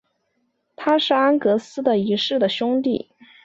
[0.75, 3.11] 他是安格斯一世的兄弟。